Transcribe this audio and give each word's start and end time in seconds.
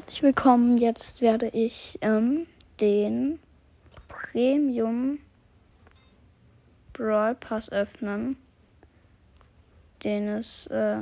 Herzlich 0.00 0.22
willkommen. 0.22 0.78
Jetzt 0.78 1.20
werde 1.20 1.48
ich 1.48 1.98
ähm, 2.00 2.46
den 2.80 3.38
Premium 4.08 5.18
Brawl 6.94 7.34
Pass 7.34 7.70
öffnen. 7.70 8.38
Den 10.02 10.26
es, 10.26 10.66
äh, 10.68 11.00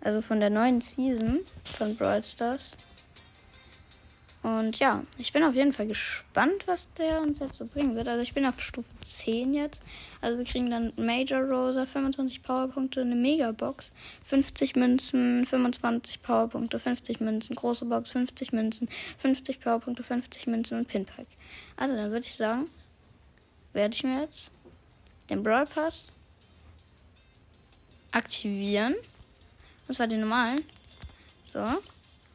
also 0.00 0.20
von 0.20 0.40
der 0.40 0.50
neuen 0.50 0.80
Season 0.80 1.42
von 1.78 1.96
Brawl 1.96 2.24
Stars. 2.24 2.76
Und 4.44 4.78
ja, 4.78 5.02
ich 5.16 5.32
bin 5.32 5.42
auf 5.42 5.54
jeden 5.54 5.72
Fall 5.72 5.86
gespannt, 5.86 6.66
was 6.66 6.92
der 6.98 7.22
uns 7.22 7.38
jetzt 7.38 7.56
so 7.56 7.64
bringen 7.64 7.96
wird. 7.96 8.08
Also 8.08 8.22
ich 8.22 8.34
bin 8.34 8.44
auf 8.44 8.60
Stufe 8.60 8.90
10 9.02 9.54
jetzt. 9.54 9.82
Also 10.20 10.36
wir 10.36 10.44
kriegen 10.44 10.70
dann 10.70 10.92
Major 10.96 11.40
Rosa, 11.40 11.86
25 11.86 12.42
Powerpunkte, 12.42 13.00
eine 13.00 13.14
Megabox, 13.14 13.90
50 14.26 14.76
Münzen, 14.76 15.46
25 15.46 16.20
Powerpunkte, 16.20 16.78
50 16.78 17.20
Münzen, 17.20 17.56
große 17.56 17.86
Box, 17.86 18.10
50 18.10 18.52
Münzen, 18.52 18.90
50 19.16 19.60
Powerpunkte, 19.60 20.02
50 20.02 20.46
Münzen 20.46 20.76
und 20.76 20.88
Pinpack. 20.88 21.26
Also 21.78 21.96
dann 21.96 22.10
würde 22.10 22.26
ich 22.26 22.36
sagen, 22.36 22.68
werde 23.72 23.94
ich 23.94 24.04
mir 24.04 24.20
jetzt 24.20 24.50
den 25.30 25.42
Brawl 25.42 25.64
Pass 25.64 26.12
aktivieren. 28.10 28.94
Das 29.88 29.98
war 29.98 30.06
die 30.06 30.18
normalen. 30.18 30.60
So. 31.44 31.64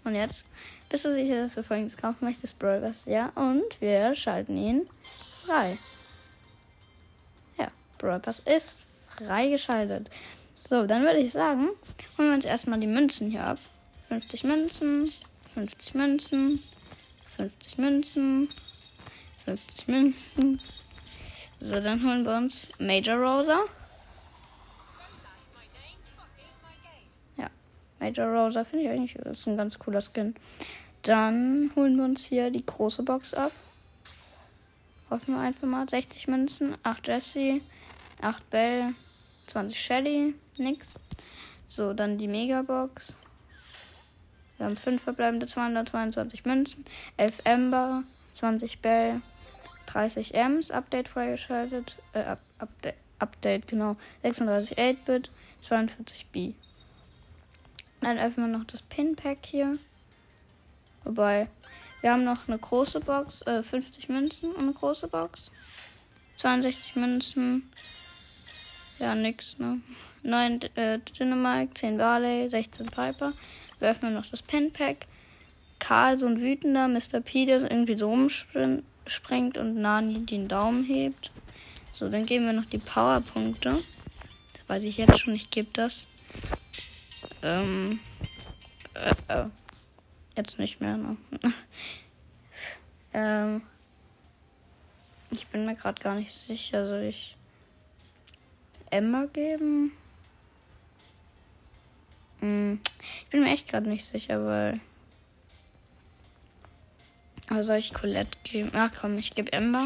Und 0.03 0.15
jetzt 0.15 0.47
bist 0.89 1.05
du 1.05 1.13
sicher, 1.13 1.43
dass 1.43 1.55
du 1.55 1.63
folgendes 1.63 1.97
kaufen 1.97 2.25
möchtest, 2.25 2.57
Brawl 2.59 2.81
Pass? 2.81 3.05
Ja. 3.05 3.31
Und 3.35 3.79
wir 3.79 4.15
schalten 4.15 4.57
ihn 4.57 4.89
frei. 5.45 5.77
Ja, 7.57 7.69
Brawl 7.97 8.19
Pass 8.19 8.39
ist 8.39 8.77
freigeschaltet. 9.17 10.09
So, 10.67 10.85
dann 10.85 11.03
würde 11.03 11.19
ich 11.19 11.33
sagen, 11.33 11.69
holen 12.17 12.29
wir 12.29 12.35
uns 12.35 12.45
erstmal 12.45 12.79
die 12.79 12.87
Münzen 12.87 13.29
hier 13.29 13.43
ab. 13.43 13.59
50 14.09 14.43
Münzen, 14.43 15.13
50 15.53 15.93
Münzen, 15.93 16.59
50 17.37 17.77
Münzen, 17.77 18.49
50 19.45 19.87
Münzen. 19.87 20.59
So, 21.59 21.79
dann 21.79 22.03
holen 22.03 22.23
wir 22.23 22.37
uns 22.37 22.67
Major 22.79 23.17
Rosa. 23.17 23.65
Major 27.99 28.27
Rosa 28.27 28.63
finde 28.63 28.85
ich 28.85 28.91
eigentlich 28.91 29.15
ist 29.15 29.47
ein 29.47 29.57
ganz 29.57 29.77
cooler 29.77 30.01
Skin. 30.01 30.35
Dann 31.03 31.71
holen 31.75 31.97
wir 31.97 32.05
uns 32.05 32.25
hier 32.25 32.51
die 32.51 32.65
große 32.65 33.03
Box 33.03 33.33
ab. 33.33 33.51
Hoffen 35.09 35.35
wir 35.35 35.41
einfach 35.41 35.67
mal. 35.67 35.87
60 35.87 36.27
Münzen, 36.27 36.75
8 36.83 37.07
Jesse, 37.07 37.61
8 38.21 38.49
Bell, 38.49 38.93
20 39.47 39.79
Shelly, 39.79 40.35
nix. 40.57 40.87
So, 41.67 41.93
dann 41.93 42.17
die 42.17 42.27
Megabox. 42.27 43.15
Wir 44.57 44.65
haben 44.65 44.77
5 44.77 45.01
verbleibende 45.01 45.47
222 45.47 46.45
Münzen, 46.45 46.83
11 47.17 47.39
Ember, 47.45 48.03
20 48.33 48.79
Bell, 48.79 49.21
30 49.85 50.33
Ms, 50.35 50.71
Update 50.71 51.07
freigeschaltet, 51.07 51.95
äh, 52.13 52.23
Up 52.23 52.39
Update, 52.59 52.95
Update, 53.19 53.67
genau, 53.67 53.95
36 54.23 54.77
8-Bit, 54.77 55.29
42 55.61 56.25
B. 56.27 56.53
Dann 58.01 58.17
öffnen 58.17 58.51
wir 58.51 58.57
noch 58.57 58.65
das 58.65 58.81
Pin-Pack 58.81 59.39
hier. 59.45 59.77
Wobei, 61.03 61.47
wir 62.01 62.11
haben 62.11 62.23
noch 62.23 62.47
eine 62.47 62.57
große 62.57 63.01
Box, 63.01 63.41
äh, 63.43 63.61
50 63.63 64.09
Münzen 64.09 64.51
und 64.51 64.63
eine 64.63 64.73
große 64.73 65.07
Box. 65.07 65.51
62 66.37 66.95
Münzen. 66.95 67.69
Ja, 68.99 69.15
nix, 69.15 69.57
ne? 69.59 69.81
9 70.23 70.61
äh, 70.75 70.99
Dynamite, 70.99 71.73
10 71.73 71.97
Barley, 71.97 72.49
16 72.49 72.87
Piper. 72.87 73.33
Wir 73.79 73.89
öffnen 73.89 74.13
noch 74.13 74.25
das 74.25 74.41
Pin-Pack. 74.41 75.07
Karl, 75.79 76.17
so 76.17 76.27
ein 76.27 76.41
wütender, 76.41 76.87
Mr. 76.87 77.21
P, 77.21 77.45
der 77.45 77.61
irgendwie 77.61 77.97
so 77.97 78.09
rumspringt 78.09 79.57
und 79.57 79.75
Nani 79.75 80.25
den 80.25 80.47
Daumen 80.47 80.83
hebt. 80.83 81.31
So, 81.93 82.09
dann 82.09 82.25
geben 82.25 82.45
wir 82.45 82.53
noch 82.53 82.65
die 82.65 82.77
Powerpunkte. 82.77 83.81
Das 84.53 84.69
weiß 84.69 84.83
ich 84.83 84.97
jetzt 84.97 85.19
schon, 85.19 85.33
ich 85.35 85.49
gebe 85.49 85.69
das. 85.73 86.07
Ähm. 87.41 87.99
Äh, 88.93 89.15
äh, 89.27 89.45
jetzt 90.35 90.59
nicht 90.59 90.81
mehr, 90.81 90.97
ne? 90.97 91.17
ähm. 93.13 93.61
Ich 95.31 95.47
bin 95.47 95.65
mir 95.65 95.75
gerade 95.75 96.01
gar 96.01 96.15
nicht 96.15 96.33
sicher. 96.33 96.87
Soll 96.87 97.03
ich 97.03 97.35
Emma 98.89 99.25
geben? 99.25 99.91
Hm. 102.39 102.79
Ich 103.21 103.27
bin 103.27 103.43
mir 103.43 103.51
echt 103.53 103.67
gerade 103.67 103.89
nicht 103.89 104.05
sicher, 104.11 104.43
weil. 104.45 104.79
Aber 107.49 107.63
soll 107.63 107.77
ich 107.77 107.93
Colette 107.93 108.37
geben? 108.43 108.71
Ach 108.73 108.91
komm, 108.99 109.17
ich 109.17 109.33
gebe 109.33 109.51
Ember. 109.53 109.85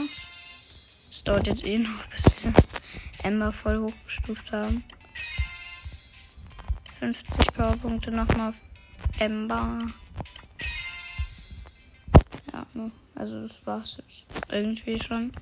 Es 1.10 1.24
dauert 1.24 1.48
jetzt 1.48 1.64
eh 1.64 1.78
noch, 1.78 2.06
bis 2.08 2.24
wir 2.42 2.54
Ember 3.24 3.54
voll 3.54 3.80
hochgestuft 3.80 4.52
haben. 4.52 4.84
50 7.04 7.54
Powerpunkte 7.54 8.12
nochmal 8.12 8.52
auf 8.52 8.56
Ember. 9.20 9.92
Ja, 12.54 12.66
ne, 12.74 12.92
also 13.14 13.42
das 13.42 13.66
war's 13.68 13.98
jetzt 13.98 14.26
irgendwie 14.50 14.98
schon. 15.02 15.34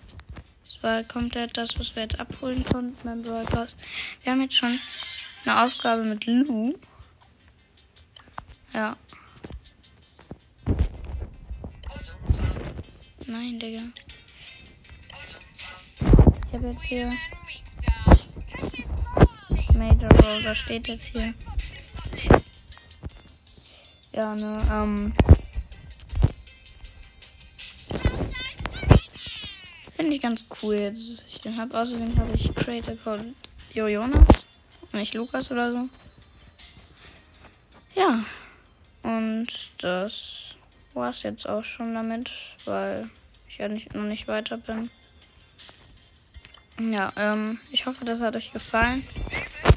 Das 0.65 0.81
war 0.81 1.03
komplett 1.03 1.55
das, 1.55 1.77
was 1.77 1.95
wir 1.95 2.01
jetzt 2.01 2.19
abholen 2.19 2.65
konnten 2.65 2.97
beim 3.03 3.21
Brawl. 3.21 3.45
Wir 4.23 4.31
haben 4.31 4.41
jetzt 4.41 4.55
schon 4.55 4.79
eine 5.45 5.63
Aufgabe 5.63 6.03
mit 6.03 6.25
Lou. 6.25 6.73
Ja. 8.73 8.97
Nein, 13.27 13.59
Digga. 13.59 13.83
Ich 16.47 16.53
habe 16.53 16.69
jetzt 16.69 16.83
hier 16.85 17.13
Major 19.75 20.11
Rosa 20.23 20.55
steht 20.55 20.87
jetzt 20.87 21.03
hier. 21.03 21.35
Ja, 24.13 24.35
ne, 24.35 24.67
ähm. 24.71 25.13
Finde 29.95 30.15
ich 30.15 30.21
ganz 30.21 30.43
cool 30.61 30.79
jetzt, 30.79 31.19
dass 31.19 31.27
ich 31.27 31.41
den 31.41 31.57
habe. 31.57 31.79
Außerdem 31.79 32.17
habe 32.17 32.33
ich 32.35 32.53
Creator 32.55 32.95
Code 32.97 33.33
Jonas. 33.73 34.45
Nicht 34.91 35.13
Lukas 35.13 35.51
oder 35.51 35.71
so. 35.71 35.89
Ja. 37.95 38.25
Und 39.03 39.47
das 39.79 40.55
war's 40.93 41.23
jetzt 41.23 41.47
auch 41.47 41.63
schon 41.63 41.93
damit, 41.93 42.29
weil 42.65 43.09
ich 43.47 43.57
ja 43.57 43.67
nicht, 43.67 43.93
noch 43.95 44.03
nicht 44.03 44.27
weiter 44.27 44.57
bin. 44.57 44.89
Ja, 46.79 47.13
ähm, 47.15 47.59
ich 47.71 47.85
hoffe, 47.85 48.05
das 48.05 48.21
hat 48.21 48.35
euch 48.35 48.51
gefallen. 48.51 49.07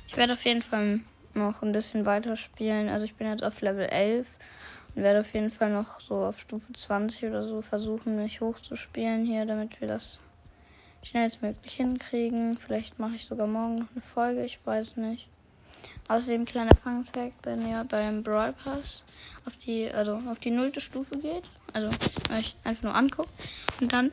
Ich 0.08 0.16
werde 0.16 0.34
auf 0.34 0.44
jeden 0.44 0.62
Fall 0.62 1.00
noch 1.36 1.62
ein 1.62 1.72
bisschen 1.72 2.04
weiter 2.04 2.36
spielen. 2.36 2.88
Also 2.88 3.04
ich 3.04 3.14
bin 3.14 3.28
jetzt 3.28 3.44
auf 3.44 3.60
Level 3.60 3.86
11 3.86 4.26
und 4.94 5.02
werde 5.02 5.20
auf 5.20 5.32
jeden 5.34 5.50
Fall 5.50 5.70
noch 5.70 6.00
so 6.00 6.16
auf 6.16 6.38
Stufe 6.38 6.72
20 6.72 7.24
oder 7.24 7.44
so 7.44 7.62
versuchen, 7.62 8.16
mich 8.16 8.40
hochzuspielen 8.40 9.24
hier, 9.24 9.46
damit 9.46 9.80
wir 9.80 9.88
das 9.88 10.20
schnellstmöglich 11.02 11.74
hinkriegen. 11.74 12.56
Vielleicht 12.58 12.98
mache 12.98 13.16
ich 13.16 13.24
sogar 13.24 13.46
morgen 13.46 13.80
noch 13.80 13.90
eine 13.92 14.02
Folge, 14.02 14.44
ich 14.44 14.58
weiß 14.64 14.96
nicht. 14.96 15.28
Außerdem 16.08 16.44
kleiner 16.44 16.74
Fun 16.82 17.04
Fact, 17.04 17.44
wenn 17.44 17.66
ihr 17.68 17.84
beim 17.84 18.22
Brawl 18.22 18.52
Pass 18.52 19.04
auf 19.46 19.56
die, 19.56 19.90
also 19.90 20.20
auf 20.30 20.38
die 20.38 20.50
nullte 20.50 20.80
Stufe 20.80 21.18
geht, 21.18 21.44
also 21.72 21.88
euch 22.32 22.56
einfach 22.64 22.82
nur 22.82 22.94
anguckt 22.94 23.30
und 23.80 23.92
dann 23.92 24.10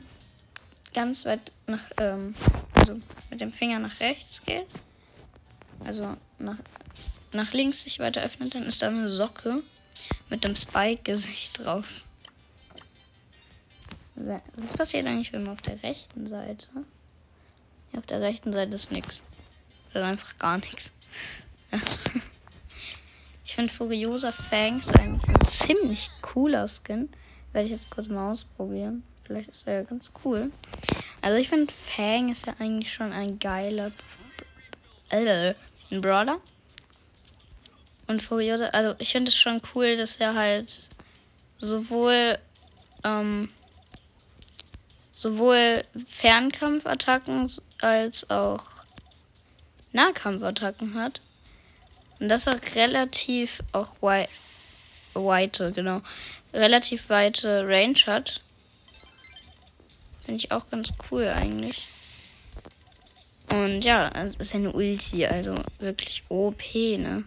ganz 0.94 1.24
weit 1.24 1.52
nach, 1.66 1.84
ähm, 1.98 2.34
also 2.74 2.98
mit 3.30 3.40
dem 3.40 3.52
Finger 3.52 3.78
nach 3.78 4.00
rechts 4.00 4.42
geht, 4.44 4.66
also 5.84 6.16
nach 6.42 6.58
nach 7.32 7.52
links 7.52 7.82
sich 7.82 7.98
weiter 7.98 8.22
öffnet, 8.22 8.54
dann 8.54 8.64
ist 8.64 8.82
da 8.82 8.88
eine 8.88 9.08
Socke 9.08 9.62
mit 10.28 10.44
einem 10.44 10.56
Spike-Gesicht 10.56 11.58
drauf. 11.58 12.04
Was 14.14 14.74
passiert 14.74 15.06
eigentlich, 15.06 15.32
wenn 15.32 15.44
man 15.44 15.54
auf 15.54 15.62
der 15.62 15.82
rechten 15.82 16.26
Seite? 16.26 16.68
Ja, 17.92 17.98
auf 17.98 18.06
der 18.06 18.20
rechten 18.20 18.52
Seite 18.52 18.74
ist 18.74 18.92
nichts. 18.92 19.22
Das 19.92 20.02
ist 20.02 20.08
einfach 20.08 20.38
gar 20.38 20.58
nichts. 20.58 20.92
Ich 23.44 23.56
finde 23.56 23.74
Furiosa 23.74 24.32
Fangs 24.32 24.88
eigentlich 24.92 25.28
ein 25.28 25.46
ziemlich 25.46 26.10
cooler 26.22 26.66
Skin. 26.68 27.10
Werde 27.52 27.66
ich 27.66 27.72
jetzt 27.72 27.90
kurz 27.90 28.08
mal 28.08 28.32
ausprobieren. 28.32 29.02
Vielleicht 29.24 29.50
ist 29.50 29.66
er 29.66 29.74
ja 29.74 29.82
ganz 29.82 30.10
cool. 30.24 30.50
Also 31.20 31.38
ich 31.38 31.50
finde 31.50 31.70
Fang 31.70 32.32
ist 32.32 32.46
ja 32.46 32.54
eigentlich 32.58 32.90
schon 32.90 33.12
ein 33.12 33.38
geiler 33.38 33.92
äh, 35.10 35.52
ein 35.92 36.00
Brawler. 36.00 36.40
Und 38.08 38.22
Furiosa, 38.22 38.66
also 38.66 38.94
ich 38.98 39.12
finde 39.12 39.28
es 39.28 39.36
schon 39.36 39.60
cool, 39.74 39.96
dass 39.96 40.16
er 40.16 40.34
halt 40.34 40.88
sowohl 41.58 42.38
ähm, 43.04 43.48
sowohl 45.12 45.84
Fernkampfattacken 46.08 47.50
als 47.80 48.28
auch 48.28 48.64
Nahkampfattacken 49.92 50.94
hat. 50.94 51.20
Und 52.18 52.28
dass 52.28 52.46
er 52.46 52.60
relativ 52.74 53.62
auch 53.72 54.00
wide, 54.00 54.28
weite, 55.14 55.72
genau, 55.72 56.02
relativ 56.52 57.08
weite 57.08 57.66
Range 57.66 57.98
hat. 58.06 58.40
Finde 60.24 60.38
ich 60.38 60.52
auch 60.52 60.68
ganz 60.70 60.92
cool 61.10 61.28
eigentlich. 61.28 61.88
Und 63.52 63.84
ja, 63.84 64.08
es 64.14 64.34
ist 64.36 64.54
eine 64.54 64.72
Ulti, 64.72 65.26
also 65.26 65.54
wirklich 65.78 66.24
OP, 66.30 66.62
ne? 66.74 67.24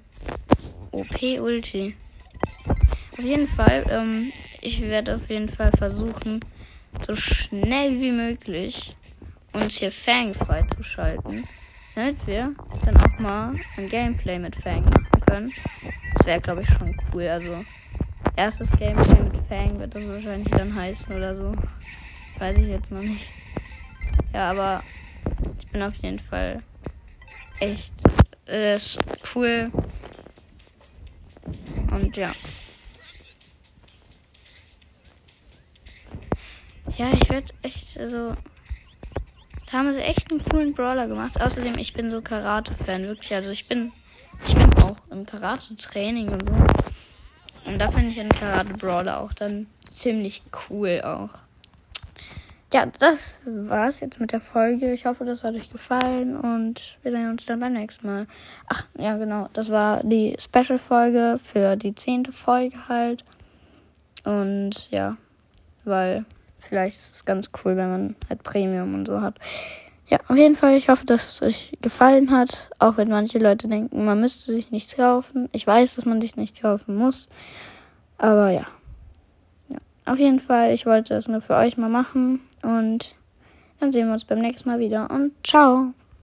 OP-Ulti. 0.92 1.94
Auf 3.12 3.24
jeden 3.24 3.48
Fall, 3.50 3.86
ähm, 3.90 4.34
ich 4.62 4.82
werde 4.82 5.16
auf 5.18 5.30
jeden 5.30 5.50
Fall 5.50 5.72
versuchen, 5.78 6.44
so 7.06 7.16
schnell 7.16 8.02
wie 8.02 8.12
möglich 8.12 8.96
uns 9.54 9.78
hier 9.78 9.92
Fang 9.92 10.34
freizuschalten. 10.34 11.48
Damit 11.94 12.18
wir 12.26 12.56
dann 12.84 12.98
auch 12.98 13.20
mal 13.20 13.56
ein 13.78 13.88
Gameplay 13.88 14.40
mit 14.40 14.56
Fang 14.56 14.84
machen 14.84 15.22
können. 15.28 15.54
Das 16.16 16.26
wäre, 16.26 16.42
glaube 16.42 16.64
ich, 16.64 16.70
schon 16.70 17.00
cool. 17.14 17.28
Also, 17.28 17.64
erstes 18.36 18.72
Gameplay 18.72 19.22
mit 19.22 19.48
Fang 19.48 19.80
wird 19.80 19.94
das 19.94 20.08
wahrscheinlich 20.08 20.50
dann 20.50 20.74
heißen 20.74 21.16
oder 21.16 21.36
so. 21.36 21.54
Weiß 22.40 22.58
ich 22.58 22.68
jetzt 22.68 22.92
noch 22.92 23.04
nicht. 23.04 23.32
Ja, 24.34 24.50
aber 24.50 24.84
ich 25.60 25.68
bin 25.68 25.82
auf 25.82 25.96
jeden 25.96 26.20
Fall 26.20 26.62
echt 27.60 27.94
äh, 28.46 28.78
cool. 29.34 29.72
Und 31.92 32.18
ja. 32.18 32.34
Ja, 36.98 37.12
ich 37.12 37.30
werde 37.30 37.54
echt, 37.62 37.98
also. 37.98 38.36
Da 39.66 39.80
haben 39.80 39.94
sie 39.94 40.00
echt 40.00 40.32
einen 40.32 40.44
coolen 40.46 40.74
Brawler 40.74 41.08
gemacht. 41.08 41.42
Außerdem, 41.42 41.78
ich 41.78 41.94
bin 41.94 42.12
so 42.12 42.22
Karate-Fan, 42.22 43.04
wirklich. 43.04 43.34
Also 43.34 43.50
ich 43.50 43.68
bin, 43.68 43.92
ich 44.48 44.54
bin 44.54 44.72
auch 44.76 44.98
im 45.12 45.26
Karate-Training 45.26 46.30
und 46.30 46.48
so. 46.48 46.56
Und 47.66 47.80
da 47.80 47.90
finde 47.92 48.12
ich 48.12 48.20
einen 48.20 48.30
Karate-Brawler 48.30 49.20
auch 49.20 49.34
dann 49.34 49.68
ziemlich 49.90 50.44
cool 50.70 51.02
auch. 51.04 51.42
Ja, 52.76 52.88
das 53.00 53.40
war's 53.46 54.02
jetzt 54.02 54.20
mit 54.20 54.34
der 54.34 54.42
Folge. 54.42 54.92
Ich 54.92 55.06
hoffe, 55.06 55.24
das 55.24 55.46
hat 55.46 55.56
euch 55.56 55.70
gefallen 55.70 56.36
und 56.36 56.98
wir 57.04 57.14
sehen 57.14 57.30
uns 57.30 57.46
dann 57.46 57.62
beim 57.62 57.72
nächsten 57.72 58.06
Mal. 58.06 58.28
Ach, 58.68 58.84
ja, 58.98 59.16
genau. 59.16 59.48
Das 59.54 59.70
war 59.72 60.04
die 60.04 60.36
Special-Folge 60.38 61.40
für 61.42 61.78
die 61.78 61.96
zehnte 61.96 62.34
Folge 62.34 62.76
halt. 62.90 63.24
Und 64.26 64.92
ja, 64.92 65.16
weil 65.86 66.26
vielleicht 66.60 66.98
ist 66.98 67.16
es 67.16 67.24
ganz 67.24 67.50
cool, 67.64 67.78
wenn 67.78 67.90
man 67.90 68.16
halt 68.28 68.44
Premium 68.44 68.94
und 68.94 69.06
so 69.06 69.22
hat. 69.22 69.36
Ja, 70.10 70.20
auf 70.28 70.36
jeden 70.36 70.58
Fall, 70.58 70.76
ich 70.76 70.90
hoffe, 70.90 71.06
dass 71.06 71.30
es 71.30 71.42
euch 71.42 71.78
gefallen 71.80 72.30
hat. 72.30 72.72
Auch 72.80 72.98
wenn 72.98 73.08
manche 73.08 73.40
Leute 73.40 73.70
denken, 73.70 74.04
man 74.04 74.20
müsste 74.20 74.52
sich 74.52 74.72
nichts 74.72 74.98
kaufen. 74.98 75.48
Ich 75.54 75.66
weiß, 75.66 75.96
dass 75.96 76.04
man 76.04 76.20
sich 76.20 76.36
nicht 76.36 76.62
kaufen 76.62 76.98
muss. 76.98 77.30
Aber 78.18 78.50
ja. 78.50 78.68
ja. 79.70 79.78
Auf 80.04 80.20
jeden 80.20 80.42
Fall, 80.42 80.74
ich 80.74 80.86
wollte 80.86 81.14
das 81.14 81.30
nur 81.30 81.40
für 81.40 81.56
euch 81.56 81.78
mal 81.78 81.90
machen. 81.90 82.42
Und 82.66 83.16
dann 83.80 83.92
sehen 83.92 84.08
wir 84.08 84.14
uns 84.14 84.26
beim 84.26 84.40
nächsten 84.40 84.70
Mal 84.70 84.80
wieder. 84.80 85.10
Und 85.10 85.32
ciao. 85.46 85.94